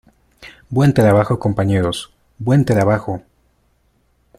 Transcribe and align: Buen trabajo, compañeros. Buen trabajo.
Buen 0.69 0.95
trabajo, 0.95 1.37
compañeros. 1.37 2.11
Buen 2.39 2.65
trabajo. 2.65 3.21